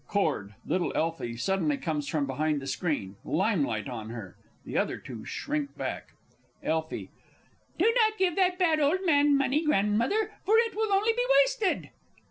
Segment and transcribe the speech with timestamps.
[0.07, 0.55] [Chord.
[0.65, 4.35] Little ELFIE suddenly comes from behind screen; limelight on her.
[4.65, 6.13] The other two shrink back.
[6.63, 7.11] Elfie.
[7.77, 11.91] Do not give that bad old man money, Grandmother, for it will only be wasted.